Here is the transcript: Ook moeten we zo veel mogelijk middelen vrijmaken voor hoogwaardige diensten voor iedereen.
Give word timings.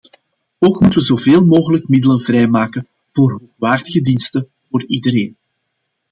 Ook 0.59 0.81
moeten 0.81 0.99
we 0.99 1.05
zo 1.05 1.15
veel 1.15 1.45
mogelijk 1.45 1.87
middelen 1.87 2.19
vrijmaken 2.19 2.87
voor 3.05 3.31
hoogwaardige 3.39 4.01
diensten 4.01 4.49
voor 4.69 4.85
iedereen. 4.85 5.37